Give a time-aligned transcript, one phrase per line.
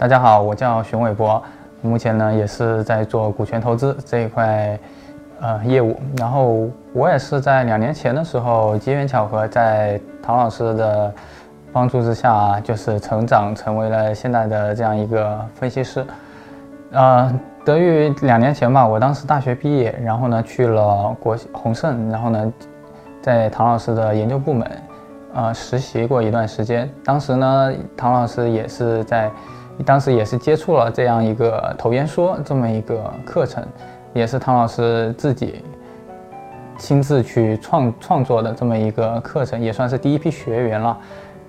[0.00, 1.42] 大家好，我叫熊伟博，
[1.82, 4.78] 目前呢也是在做股权投资这一块
[5.42, 6.00] 呃业务。
[6.16, 11.12] 然后我也是在两年前的时候机缘巧合，在唐老师的
[11.70, 16.02] 帮助之下，就是成长成为了现在的这样一个分析师。
[16.92, 17.30] 呃，
[17.62, 22.50] 得益于两年前吧，我当时大学毕业，然后呢去了国宏盛，然后呢
[23.20, 24.66] 在唐老师的研究部门
[25.34, 26.90] 呃实习过一段时间。
[27.04, 29.30] 当时呢，唐老师也是在。
[29.82, 33.64] 当时也是接触了这样一个投研说这么一个课程，
[34.12, 35.64] 也是唐老师自己
[36.76, 40.98] 亲自去创创作的这么一个课程，也算是第一批学员了。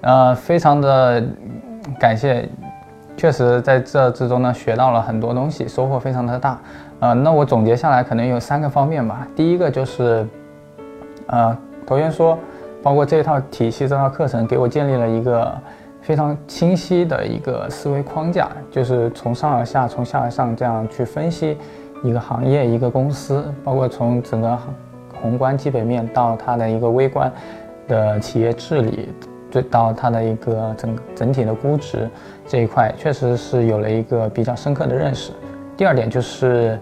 [0.02, 1.24] 呃，非常的
[2.00, 2.48] 感谢，
[3.18, 6.60] 确实在这之中呢学到了很多东西，收获非常的大。
[7.00, 9.28] 呃，那我总结下来可能有三个方面吧。
[9.36, 10.26] 第一个就是，
[11.28, 12.38] 呃，投研说，
[12.82, 15.54] 包括这套体系、这套课程，给我建立了一个。
[16.02, 21.58] 非常清晰的一个思维框架，就是从上而下，从下而上这样去分析
[22.04, 24.58] 一个行业、一个公司，包括从整个
[25.22, 27.32] 宏观基本面到它的一个微观
[27.88, 29.10] 的企业治理，
[29.52, 32.10] 对到它的一个整整体的估值
[32.48, 35.32] 这一块，确实是有了一个比较深刻的认识。
[35.78, 36.80] 第二点就是，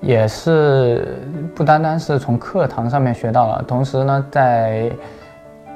[0.00, 1.16] 也是
[1.54, 4.90] 不单单是从课堂上面学到了，同时呢，在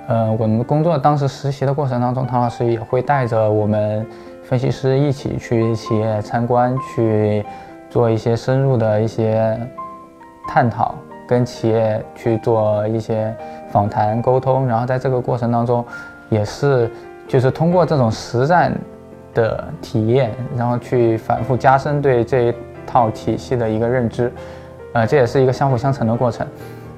[0.09, 4.07] 呃，我们工作当时实习的过程当中，唐老师也会带着我们
[4.45, 7.45] 分析师一起去企业参观，去
[7.91, 9.59] 做一些深入的一些
[10.47, 10.95] 探讨，
[11.27, 13.35] 跟企业去做一些
[13.69, 14.65] 访谈沟通。
[14.69, 15.85] 然后在这个过程当中，
[16.29, 16.89] 也是
[17.27, 18.73] 就是通过这种实战
[19.35, 22.55] 的体验，然后去反复加深对这一
[22.87, 24.33] 套体系的一个认知。
[24.93, 26.47] 呃，这也是一个相辅相成的过程。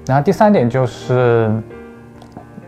[0.07, 1.51] 然后第三点就是。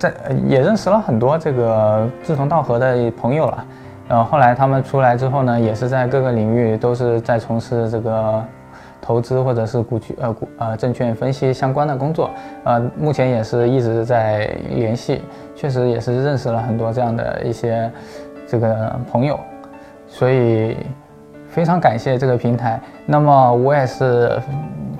[0.00, 0.10] 在
[0.48, 3.64] 也认识了很多这个志同道合的朋友了，
[4.08, 8.42] 呃，后来他们出来之后呢，也是在各个领域都是在从事这个
[8.98, 12.30] 投资或者是股权呃股呃证券分析相关的工作，
[12.64, 15.20] 呃，目前也是一直在联系，
[15.54, 17.92] 确实也是认识了很多这样的一些
[18.48, 19.38] 这个朋友，
[20.08, 20.78] 所以
[21.46, 22.80] 非常感谢这个平台。
[23.04, 24.40] 那么我也是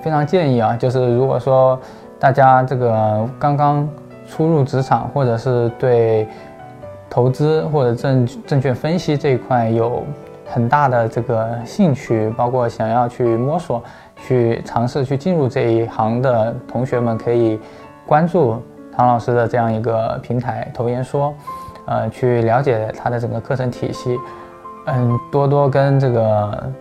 [0.03, 1.81] 非常建议啊，就是如果说
[2.19, 3.89] 大家这个刚刚。
[4.31, 6.29] 初入职场，或者是对
[7.11, 10.05] 投资或者证证券分析这一块有
[10.47, 13.83] 很大的这个兴趣，包括想要去摸索、
[14.17, 17.59] 去尝试、去进入这一行的同学们，可以
[18.07, 18.63] 关注
[18.97, 21.35] 唐老师的这样一个平台“投研说”，
[21.87, 24.17] 呃，去了解他的整个课程体系，
[24.87, 26.73] 嗯，多多跟这个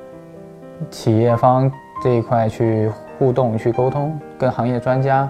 [0.92, 1.72] 企业方
[2.04, 5.28] 这一块去互动、去沟通，跟行业专家，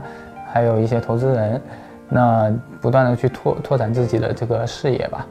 [0.51, 1.61] 还有一些投资人。
[2.09, 5.25] 那不断的去拓拓展自己的这个视野吧，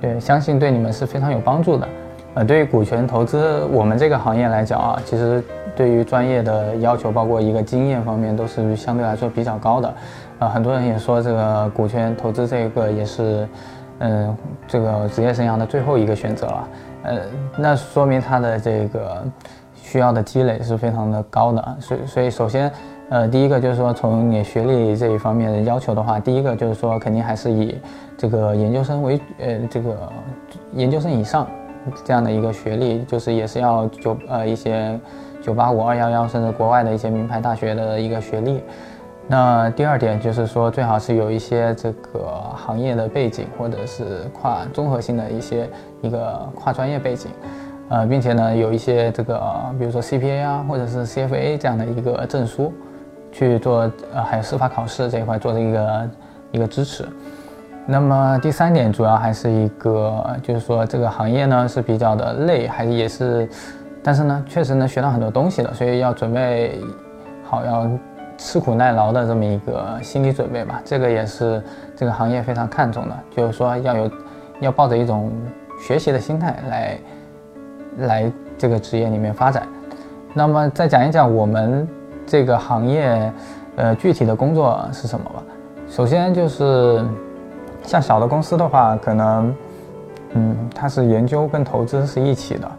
[0.00, 1.88] 对，相信对你们是非常有帮助的。
[2.34, 5.42] 呃，对于股权投资，我们这个行业来讲啊，其实
[5.74, 9.92] 对于专业的要求，包括一个经验方面，都是相对来说比较高的。
[10.38, 13.48] 啊，很多人也说这个股权投资这个也是，
[13.98, 14.36] 嗯，
[14.68, 16.68] 这个职业生涯的最后一个选择了。
[17.02, 17.18] 呃，
[17.56, 19.24] 那说明他的这个
[19.74, 21.76] 需要的积累是非常的高的。
[21.80, 22.70] 所以，所以首先。
[23.10, 27.76] 呃，第一个就是说，从你学历这一方面的要求的话，第一个就是说，肯定还是以
[28.16, 29.98] 这个研究生为，呃，这个
[30.74, 31.44] 研究生以上
[32.04, 34.96] 这样的一个学历，就是也是要九呃一些
[35.42, 38.62] 九八五、二幺幺，甚至国外的一些名牌大学的一个学历。
[39.26, 45.68] 那第二点就是说，最好是有一些这个行业的背景，或者是跨综合性的一些
[46.00, 47.32] 一个跨专业背景，
[47.88, 49.42] 呃，并且呢，有一些这个
[49.76, 52.72] 比如说 CPA 啊，或者是 CFA 这样的一个证书。
[53.32, 56.10] 去做呃，还有司法考试这一块做的一个
[56.52, 57.06] 一个支持。
[57.86, 63.48] 那么第三点主要还是一个，就是说这个行业呢是比较的累，还也是，
[64.02, 66.78] 但是呢确实能学到很多东西的，所以要准备
[67.42, 67.88] 好要
[68.36, 70.80] 吃苦耐劳的这么一个心理准备吧。
[70.84, 71.62] 这个也是
[71.96, 74.10] 这个行业非常看重的，就是说要有
[74.60, 75.32] 要抱着一种
[75.80, 76.98] 学习的心态来
[77.98, 79.66] 来这个职业里面发展。
[80.34, 81.88] 那么再讲一讲我们。
[82.26, 83.32] 这个行业，
[83.76, 85.42] 呃，具体的工作是什么吧？
[85.88, 87.04] 首先就是
[87.82, 89.54] 像小的公司的话，可能，
[90.34, 92.70] 嗯，它是研究跟投资是一起的，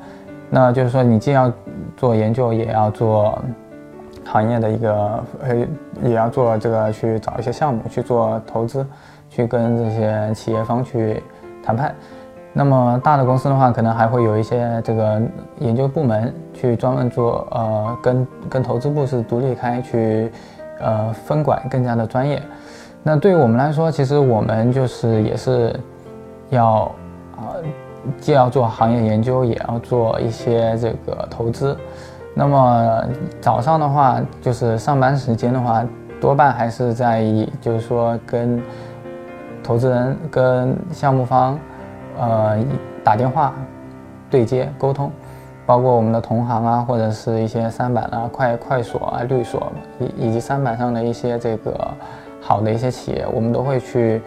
[0.50, 1.52] 那就是说你既要
[1.98, 3.38] 做研究，也要做
[4.24, 5.56] 行业的一个，呃，
[6.04, 8.86] 也要做这个去找一些项目去做投资，
[9.30, 11.22] 去跟这些企业方去
[11.62, 11.94] 谈判。
[12.54, 15.22] 那么大的公司的话，可能还会有一些这个
[15.60, 20.30] 研究部门去专门做，呃，跟跟投资部是独立开去，
[20.80, 22.42] 呃，分管更加的专业。
[23.04, 25.74] 那对于我们来说，其实我们就是也是
[26.50, 26.92] 要
[27.38, 27.56] 啊
[28.20, 31.76] 既要做行业研究，也要做一些这个投资。
[32.34, 33.04] 那么
[33.40, 35.84] 早上的话，就是上班时间的话，
[36.20, 38.62] 多半还是在以就是说跟
[39.64, 41.58] 投资人、跟项目方，
[42.22, 42.58] 呃，
[43.04, 43.54] 打电话
[44.30, 45.12] 对接沟通，
[45.66, 51.88] 包括我们的同行啊，或者是一些三板啊、快快所啊、律所以以及三板上的一些这个
[52.40, 54.22] 好的一些企业，我们都会去。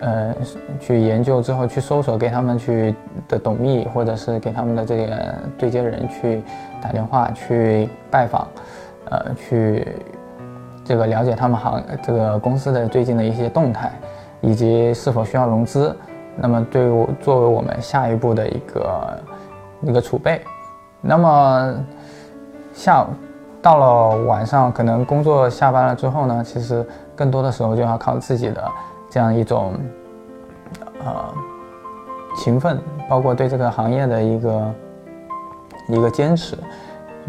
[0.00, 0.34] 呃，
[0.80, 2.94] 去研究之后去搜索，给他们去
[3.26, 6.42] 的董秘或者是给他们的这个对接人去
[6.82, 8.46] 打电话去拜访，
[9.08, 9.96] 呃，去
[10.84, 13.90] 这个了解他们行这个公司的最近的一些动态，
[14.42, 15.96] 以及是否需要融资。
[16.36, 19.18] 那么，对我作为我们下一步的一个
[19.82, 20.40] 一个储备。
[21.00, 21.74] 那么
[22.72, 23.06] 下
[23.62, 28.62] 到了晚上，可能工作下班了之后呢，其实更多的时候就要靠自己的。
[29.10, 29.74] 这样一种，
[31.04, 31.32] 呃，
[32.36, 34.74] 勤奋，包括对这个行业的一个
[35.88, 36.58] 一个坚持，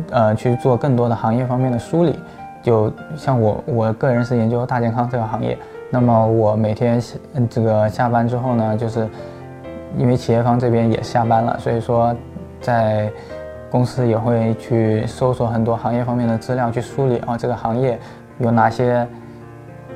[0.09, 2.19] 呃，去做更多的行业方面的梳理。
[2.63, 5.55] 就像我，我个人是研究大健康这个行业，
[5.95, 7.01] 那么我每天
[7.49, 9.07] 这个下班之后呢，就是
[9.97, 12.13] 因为企业方这边也下班了，所以说
[12.59, 13.09] 在
[13.71, 17.97] 公司也会去搜索很多行业方面的资料，去梳理啊这个行业
[18.39, 19.07] 有哪些，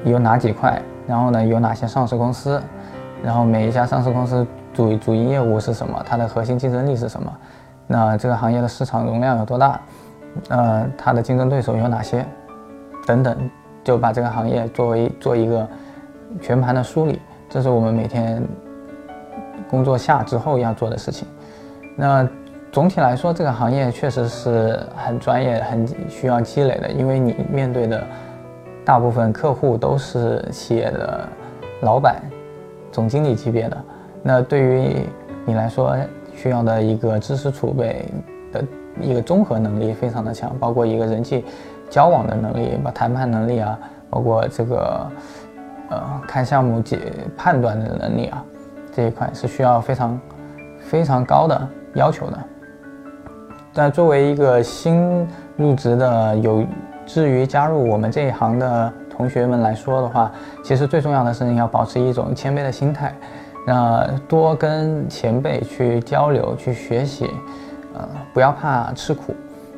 [0.06, 0.82] 有哪几块。
[1.06, 2.62] 然后呢，有哪些上市公司？
[3.22, 6.02] 然后每一家上市公司主主营业务是什么？
[6.08, 7.30] 它的核心竞争力是什么？
[7.88, 9.78] 那这个行业的市场容量有多大？
[10.48, 12.26] 呃，它的竞争对手有哪些？
[13.06, 13.38] 等等，
[13.84, 15.68] 就把这个行业作为做一个
[16.42, 18.44] 全盘的梳理，这是我们每天
[19.70, 21.28] 工作下之后要做的事情。
[21.96, 22.28] 那
[22.72, 28.04] 总体来说，这个行业确实是很专业、很需要积累的，因为你面对的。
[28.86, 31.28] 大部分客户都是企业的
[31.82, 32.20] 老板、
[32.92, 33.78] 总经理级别的，
[34.24, 34.96] 那对于
[35.46, 35.96] 你来说，
[36.36, 38.04] 需要的一个知识储备
[38.52, 38.66] 的
[39.00, 41.46] 一个综合能力非常的强，包括一个人际
[41.88, 43.78] 交往的能力、把谈判能力啊，
[44.10, 45.08] 包括这个
[45.90, 48.44] 呃看项目解判断的能力啊，
[48.94, 50.20] 这一块是需要非常
[50.80, 52.40] 非常高的要求的。
[53.74, 55.28] 但作为一个新
[55.58, 56.66] 入职的有。
[57.06, 60.32] 至于加入我们这一行的同学们来说的话，
[60.64, 63.16] 其实最重要的是你要保持一种谦卑的心态，
[63.66, 67.26] 那多跟前辈去交流、去学习，
[67.96, 69.34] 呃，不要怕吃苦。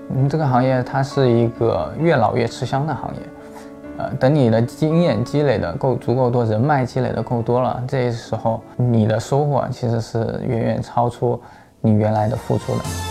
[0.09, 3.21] 嗯，这个行业它是一个越老越吃香的行业，
[4.19, 11.39] 等你的经验积累的够足够多，人脉积累的够多了，这时候你的收获其实是远远超出
[11.81, 13.10] 你原来的付出的。